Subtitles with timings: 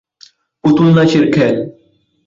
[0.63, 1.55] পুতুল নাচের খেল।